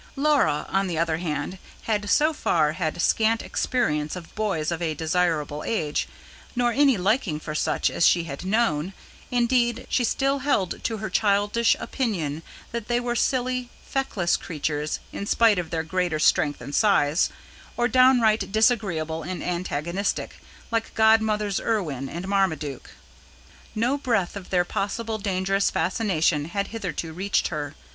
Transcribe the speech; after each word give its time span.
Laura, 0.15 0.65
on 0.69 0.87
the 0.87 0.97
other 0.97 1.17
hand, 1.17 1.59
had 1.83 2.09
so 2.09 2.33
far 2.33 2.71
had 2.73 2.99
scant 2.99 3.43
experience 3.43 4.15
of 4.15 4.33
boys 4.33 4.71
of 4.71 4.81
a 4.81 4.95
desirable 4.95 5.63
age, 5.63 6.07
nor 6.55 6.71
any 6.71 6.97
liking 6.97 7.39
for 7.39 7.53
such 7.53 7.87
as 7.87 8.03
she 8.03 8.23
had 8.23 8.43
known; 8.43 8.93
indeed 9.29 9.85
she 9.91 10.03
still 10.03 10.39
held 10.39 10.83
to 10.83 10.97
her 10.97 11.09
childish 11.11 11.75
opinion 11.79 12.41
that 12.71 12.87
they 12.87 12.99
were 12.99 13.15
"silly" 13.15 13.69
feckless 13.85 14.37
creatures, 14.37 14.99
in 15.13 15.27
spite 15.27 15.59
of 15.59 15.69
their 15.69 15.83
greater 15.83 16.17
strength 16.17 16.61
and 16.61 16.73
size 16.73 17.29
or 17.77 17.87
downright 17.87 18.51
disagreeable 18.51 19.21
and 19.21 19.43
antagonistic, 19.43 20.37
like 20.71 20.95
Godmother's 20.95 21.59
Erwin 21.59 22.09
and 22.09 22.27
Marmaduke. 22.27 22.89
No 23.75 23.99
breath 23.99 24.35
of 24.35 24.49
their 24.49 24.65
possible 24.65 25.19
dangerous 25.19 25.69
fascination 25.69 26.45
had 26.45 26.69
hitherto 26.69 27.13
reached 27.13 27.49
her. 27.49 27.75